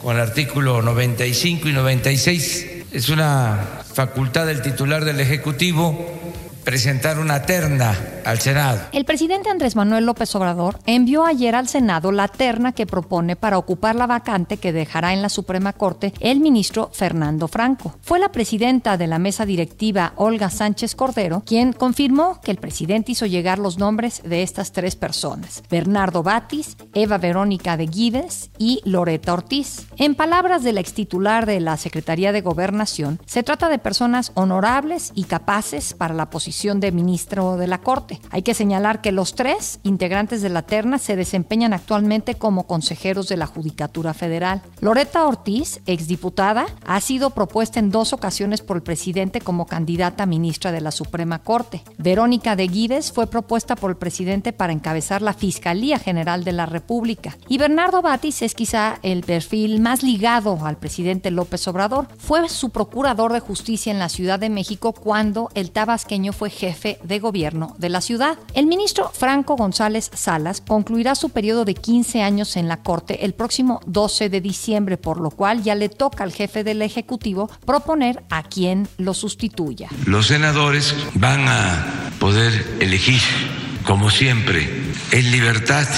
con 0.00 0.14
el 0.14 0.22
artículo 0.22 0.80
95 0.80 1.70
y 1.70 1.72
96 1.72 2.73
es 2.94 3.08
una 3.08 3.58
facultad 3.92 4.46
del 4.46 4.62
titular 4.62 5.04
del 5.04 5.18
Ejecutivo 5.18 6.23
presentar 6.64 7.18
una 7.18 7.42
terna 7.42 7.94
al 8.24 8.38
Senado. 8.38 8.80
El 8.92 9.04
presidente 9.04 9.50
Andrés 9.50 9.76
Manuel 9.76 10.06
López 10.06 10.34
Obrador 10.34 10.78
envió 10.86 11.26
ayer 11.26 11.54
al 11.54 11.68
Senado 11.68 12.10
la 12.10 12.26
terna 12.26 12.72
que 12.72 12.86
propone 12.86 13.36
para 13.36 13.58
ocupar 13.58 13.94
la 13.94 14.06
vacante 14.06 14.56
que 14.56 14.72
dejará 14.72 15.12
en 15.12 15.20
la 15.20 15.28
Suprema 15.28 15.74
Corte 15.74 16.14
el 16.20 16.40
ministro 16.40 16.90
Fernando 16.92 17.48
Franco. 17.48 17.96
Fue 18.00 18.18
la 18.18 18.32
presidenta 18.32 18.96
de 18.96 19.06
la 19.06 19.18
mesa 19.18 19.44
directiva, 19.44 20.14
Olga 20.16 20.48
Sánchez 20.48 20.94
Cordero, 20.94 21.42
quien 21.44 21.74
confirmó 21.74 22.40
que 22.40 22.50
el 22.50 22.56
presidente 22.56 23.12
hizo 23.12 23.26
llegar 23.26 23.58
los 23.58 23.78
nombres 23.78 24.22
de 24.24 24.42
estas 24.42 24.72
tres 24.72 24.96
personas, 24.96 25.62
Bernardo 25.70 26.22
Batis, 26.22 26.78
Eva 26.94 27.18
Verónica 27.18 27.76
de 27.76 27.86
Guides 27.86 28.50
y 28.58 28.80
Loreta 28.84 29.34
Ortiz. 29.34 29.86
En 29.98 30.14
palabras 30.14 30.62
de 30.62 30.72
la 30.72 30.80
extitular 30.80 31.44
de 31.44 31.60
la 31.60 31.76
Secretaría 31.76 32.32
de 32.32 32.40
Gobernación, 32.40 33.20
se 33.26 33.42
trata 33.42 33.68
de 33.68 33.78
personas 33.78 34.32
honorables 34.34 35.12
y 35.14 35.24
capaces 35.24 35.92
para 35.92 36.14
la 36.14 36.30
posición 36.30 36.53
de 36.54 36.92
ministro 36.92 37.56
de 37.56 37.66
la 37.66 37.78
Corte. 37.78 38.20
Hay 38.30 38.42
que 38.42 38.54
señalar 38.54 39.00
que 39.00 39.10
los 39.10 39.34
tres 39.34 39.80
integrantes 39.82 40.40
de 40.40 40.48
la 40.48 40.62
terna 40.62 40.98
se 40.98 41.16
desempeñan 41.16 41.72
actualmente 41.72 42.36
como 42.36 42.68
consejeros 42.68 43.28
de 43.28 43.36
la 43.36 43.46
Judicatura 43.46 44.14
Federal. 44.14 44.62
Loreta 44.80 45.26
Ortiz, 45.26 45.80
exdiputada, 45.84 46.66
ha 46.86 47.00
sido 47.00 47.30
propuesta 47.30 47.80
en 47.80 47.90
dos 47.90 48.12
ocasiones 48.12 48.62
por 48.62 48.76
el 48.76 48.84
presidente 48.84 49.40
como 49.40 49.66
candidata 49.66 50.22
a 50.22 50.26
ministra 50.26 50.70
de 50.70 50.80
la 50.80 50.92
Suprema 50.92 51.40
Corte. 51.40 51.82
Verónica 51.98 52.54
de 52.54 52.68
Guides 52.68 53.10
fue 53.10 53.26
propuesta 53.26 53.74
por 53.74 53.90
el 53.90 53.96
presidente 53.96 54.52
para 54.52 54.72
encabezar 54.72 55.22
la 55.22 55.34
Fiscalía 55.34 55.98
General 55.98 56.44
de 56.44 56.52
la 56.52 56.66
República. 56.66 57.36
Y 57.48 57.58
Bernardo 57.58 58.00
Batis 58.00 58.42
es 58.42 58.54
quizá 58.54 59.00
el 59.02 59.24
perfil 59.24 59.80
más 59.80 60.04
ligado 60.04 60.64
al 60.64 60.78
presidente 60.78 61.32
López 61.32 61.66
Obrador. 61.66 62.06
Fue 62.16 62.48
su 62.48 62.70
procurador 62.70 63.32
de 63.32 63.40
justicia 63.40 63.90
en 63.90 63.98
la 63.98 64.08
Ciudad 64.08 64.38
de 64.38 64.50
México 64.50 64.92
cuando 64.92 65.50
el 65.54 65.72
tabasqueño 65.72 66.32
fue 66.32 66.43
fue 66.44 66.50
jefe 66.50 66.98
de 67.02 67.20
gobierno 67.20 67.74
de 67.78 67.88
la 67.88 68.02
ciudad. 68.02 68.36
El 68.52 68.66
ministro 68.66 69.10
Franco 69.14 69.56
González 69.56 70.10
Salas 70.12 70.60
concluirá 70.60 71.14
su 71.14 71.30
periodo 71.30 71.64
de 71.64 71.72
15 71.72 72.20
años 72.20 72.58
en 72.58 72.68
la 72.68 72.82
Corte 72.82 73.24
el 73.24 73.32
próximo 73.32 73.80
12 73.86 74.28
de 74.28 74.42
diciembre, 74.42 74.98
por 74.98 75.22
lo 75.22 75.30
cual 75.30 75.62
ya 75.62 75.74
le 75.74 75.88
toca 75.88 76.22
al 76.22 76.34
jefe 76.34 76.62
del 76.62 76.82
Ejecutivo 76.82 77.48
proponer 77.64 78.22
a 78.28 78.42
quien 78.42 78.86
lo 78.98 79.14
sustituya. 79.14 79.88
Los 80.04 80.26
senadores 80.26 80.94
van 81.14 81.48
a 81.48 82.12
poder 82.18 82.76
elegir, 82.78 83.22
como 83.86 84.10
siempre, 84.10 84.68
en 85.12 85.30
libertad 85.30 85.88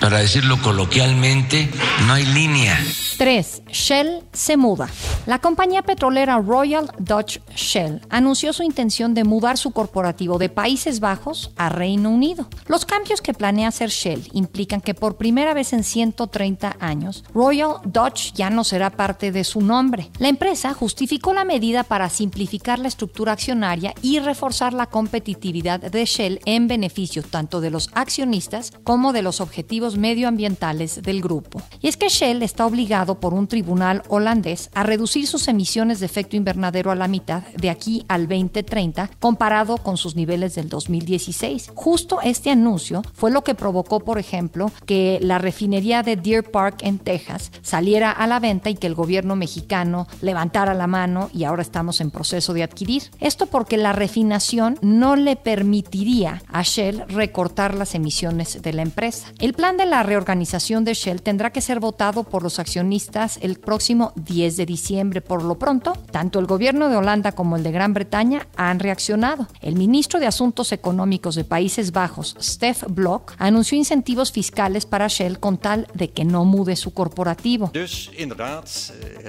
para 0.00 0.18
decirlo 0.18 0.60
coloquialmente, 0.60 1.70
no 2.08 2.14
hay 2.14 2.26
línea. 2.26 2.76
3. 3.16 3.62
Shell 3.70 4.24
se 4.32 4.56
muda. 4.56 4.88
La 5.26 5.38
compañía 5.38 5.80
petrolera 5.80 6.38
Royal 6.38 6.92
Dutch 6.98 7.38
Shell 7.56 8.02
anunció 8.10 8.52
su 8.52 8.62
intención 8.62 9.14
de 9.14 9.24
mudar 9.24 9.56
su 9.56 9.70
corporativo 9.70 10.36
de 10.36 10.50
Países 10.50 11.00
Bajos 11.00 11.50
a 11.56 11.70
Reino 11.70 12.10
Unido. 12.10 12.46
Los 12.66 12.84
cambios 12.84 13.22
que 13.22 13.32
planea 13.32 13.68
hacer 13.68 13.88
Shell 13.88 14.28
implican 14.34 14.82
que 14.82 14.92
por 14.92 15.16
primera 15.16 15.54
vez 15.54 15.72
en 15.72 15.82
130 15.82 16.76
años, 16.78 17.24
Royal 17.32 17.76
Dutch 17.86 18.34
ya 18.34 18.50
no 18.50 18.64
será 18.64 18.90
parte 18.90 19.32
de 19.32 19.44
su 19.44 19.62
nombre. 19.62 20.10
La 20.18 20.28
empresa 20.28 20.74
justificó 20.74 21.32
la 21.32 21.46
medida 21.46 21.84
para 21.84 22.10
simplificar 22.10 22.78
la 22.78 22.88
estructura 22.88 23.32
accionaria 23.32 23.94
y 24.02 24.18
reforzar 24.18 24.74
la 24.74 24.88
competitividad 24.88 25.80
de 25.80 26.04
Shell 26.04 26.40
en 26.44 26.68
beneficio 26.68 27.22
tanto 27.22 27.62
de 27.62 27.70
los 27.70 27.88
accionistas 27.94 28.72
como 28.84 29.14
de 29.14 29.22
los 29.22 29.40
objetivos 29.40 29.96
medioambientales 29.96 31.00
del 31.00 31.22
grupo. 31.22 31.62
Y 31.80 31.88
es 31.88 31.96
que 31.96 32.10
Shell 32.10 32.42
está 32.42 32.66
obligado 32.66 33.20
por 33.20 33.32
un 33.32 33.46
tribunal 33.46 34.02
holandés 34.08 34.68
a 34.74 34.82
reducir 34.82 35.13
sus 35.22 35.48
emisiones 35.48 36.00
de 36.00 36.06
efecto 36.06 36.36
invernadero 36.36 36.90
a 36.90 36.96
la 36.96 37.08
mitad 37.08 37.44
de 37.56 37.70
aquí 37.70 38.04
al 38.08 38.28
2030 38.28 39.10
comparado 39.20 39.78
con 39.78 39.96
sus 39.96 40.16
niveles 40.16 40.54
del 40.56 40.68
2016. 40.68 41.70
Justo 41.74 42.20
este 42.22 42.50
anuncio 42.50 43.02
fue 43.14 43.30
lo 43.30 43.44
que 43.44 43.54
provocó, 43.54 44.00
por 44.00 44.18
ejemplo, 44.18 44.70
que 44.86 45.18
la 45.22 45.38
refinería 45.38 46.02
de 46.02 46.16
Deer 46.16 46.50
Park 46.50 46.78
en 46.82 46.98
Texas 46.98 47.52
saliera 47.62 48.10
a 48.10 48.26
la 48.26 48.40
venta 48.40 48.70
y 48.70 48.74
que 48.74 48.86
el 48.86 48.94
gobierno 48.94 49.36
mexicano 49.36 50.06
levantara 50.20 50.74
la 50.74 50.86
mano 50.86 51.30
y 51.32 51.44
ahora 51.44 51.62
estamos 51.62 52.00
en 52.00 52.10
proceso 52.10 52.52
de 52.52 52.64
adquirir. 52.64 53.04
Esto 53.20 53.46
porque 53.46 53.76
la 53.76 53.92
refinación 53.92 54.78
no 54.82 55.16
le 55.16 55.36
permitiría 55.36 56.42
a 56.48 56.62
Shell 56.62 57.04
recortar 57.08 57.74
las 57.74 57.94
emisiones 57.94 58.62
de 58.62 58.72
la 58.72 58.82
empresa. 58.82 59.28
El 59.38 59.54
plan 59.54 59.76
de 59.76 59.86
la 59.86 60.02
reorganización 60.02 60.84
de 60.84 60.94
Shell 60.94 61.22
tendrá 61.22 61.50
que 61.50 61.60
ser 61.60 61.80
votado 61.80 62.24
por 62.24 62.42
los 62.42 62.58
accionistas 62.58 63.38
el 63.42 63.58
próximo 63.58 64.12
10 64.16 64.56
de 64.56 64.66
diciembre. 65.04 65.20
Por 65.20 65.42
lo 65.42 65.56
pronto, 65.56 65.92
tanto 66.10 66.38
el 66.38 66.46
gobierno 66.46 66.88
de 66.88 66.96
Holanda 66.96 67.32
como 67.32 67.56
el 67.56 67.62
de 67.62 67.72
Gran 67.72 67.94
Bretaña 67.94 68.46
han 68.56 68.78
reaccionado. 68.78 69.48
El 69.60 69.76
ministro 69.76 70.20
de 70.20 70.26
Asuntos 70.26 70.72
Económicos 70.72 71.34
de 71.34 71.44
Países 71.44 71.92
Bajos, 71.92 72.36
Stef 72.40 72.84
Blok, 72.88 73.34
anunció 73.38 73.76
incentivos 73.76 74.32
fiscales 74.32 74.86
para 74.86 75.08
Shell 75.08 75.38
con 75.38 75.58
tal 75.58 75.86
de 75.94 76.10
que 76.10 76.24
no 76.24 76.44
mude 76.44 76.76
su 76.76 76.92
corporativo. 76.92 77.70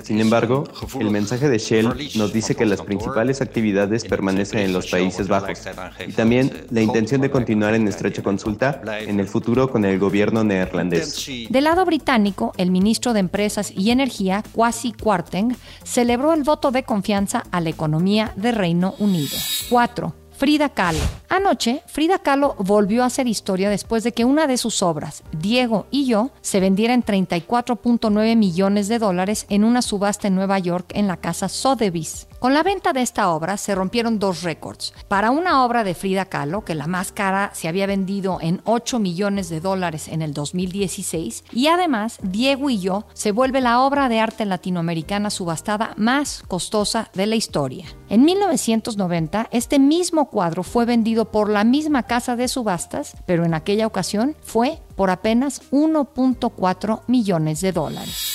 Sin 0.03 0.20
embargo, 0.20 0.65
el 1.00 1.10
mensaje 1.12 1.50
de 1.50 1.58
Shell 1.58 2.12
nos 2.15 2.34
dice 2.34 2.55
que 2.55 2.65
las 2.65 2.82
principales 2.82 3.41
actividades 3.41 4.05
permanecen 4.05 4.60
en 4.60 4.74
los 4.74 4.88
Países 4.88 5.27
Bajos 5.27 5.60
y 6.08 6.12
también 6.13 6.65
la 6.70 6.82
intención 6.82 7.22
de 7.22 7.29
continuar 7.29 7.75
en 7.75 7.88
estrecha 7.88 8.22
consulta 8.22 8.82
en 9.00 9.20
el 9.20 9.27
futuro 9.27 9.70
con 9.70 9.86
el 9.86 10.00
gobierno 10.00 10.44
neerlandés. 10.44 11.25
Del 11.50 11.63
lado 11.63 11.86
británico, 11.86 12.53
el 12.58 12.72
ministro 12.72 13.13
de 13.13 13.20
Empresas 13.20 13.72
y 13.75 13.91
Energía, 13.91 14.44
Kwasi 14.53 14.94
Kwarteng, 14.94 15.55
celebró 15.84 16.34
el 16.34 16.43
voto 16.43 16.72
de 16.72 16.84
confianza 16.84 17.43
a 17.51 17.62
la 17.62 17.69
economía 17.69 18.34
de 18.36 18.51
Reino 18.51 18.95
Unido. 19.00 19.38
4. 19.69 20.13
Frida 20.38 20.67
Kahlo. 20.67 21.00
Anoche, 21.29 21.81
Frida 21.88 22.19
Kahlo 22.19 22.55
volvió 22.60 23.03
a 23.03 23.05
hacer 23.05 23.25
historia 23.27 23.69
después 23.69 24.03
de 24.03 24.12
que 24.12 24.25
una 24.25 24.48
de 24.48 24.57
sus 24.57 24.84
obras, 24.84 25.24
Diego 25.31 25.88
y 25.91 26.07
yo, 26.07 26.31
se 26.41 26.60
vendiera 26.60 26.93
en 26.93 27.05
34.9 27.05 28.36
millones 28.36 28.89
de 28.89 29.00
dólares 29.00 29.45
en 29.50 29.63
una 29.63 29.81
subasta 29.81 30.27
en 30.27 30.36
Nueva 30.36 30.60
York 30.60 30.91
en 30.93 31.07
la 31.07 31.17
casa 31.17 31.48
Sotheby's. 31.48 32.27
Con 32.45 32.53
la 32.53 32.61
venta 32.61 32.93
de 32.93 33.01
esta 33.01 33.31
obra 33.31 33.57
se 33.57 33.73
rompieron 33.73 34.19
dos 34.19 34.43
récords. 34.43 34.93
Para 35.08 35.31
una 35.31 35.65
obra 35.65 35.84
de 35.84 35.95
Frida 35.95 36.25
Kahlo, 36.25 36.63
que 36.63 36.75
la 36.75 36.86
más 36.86 37.12
cara 37.12 37.49
se 37.55 37.67
había 37.67 37.88
vendido 37.88 38.38
en 38.39 38.62
8 38.65 38.99
millones 38.99 39.49
de 39.49 39.62
dólares 39.62 40.08
en 40.08 40.21
el 40.21 40.31
2016, 40.31 41.43
y 41.51 41.65
además 41.65 42.19
Diego 42.21 42.69
y 42.69 42.77
yo 42.77 43.08
se 43.13 43.31
vuelve 43.31 43.62
la 43.62 43.81
obra 43.81 44.10
de 44.10 44.19
arte 44.19 44.45
latinoamericana 44.45 45.31
subastada 45.31 45.95
más 45.97 46.43
costosa 46.47 47.10
de 47.15 47.25
la 47.25 47.36
historia. 47.36 47.88
En 48.10 48.23
1990, 48.23 49.47
este 49.49 49.79
mismo 49.79 50.29
cuadro 50.29 50.62
fue 50.62 50.86
vendido 50.86 51.31
por 51.31 51.49
la 51.49 51.63
misma 51.63 52.03
casa 52.03 52.36
de 52.36 52.47
subastas, 52.47 53.17
pero 53.25 53.43
en 53.43 53.55
aquella 53.55 53.88
ocasión 53.88 54.36
fue 54.43 54.84
por 54.95 55.10
apenas 55.10 55.63
1.4 55.71 57.01
millones 57.08 57.62
de 57.62 57.71
dólares. 57.71 58.35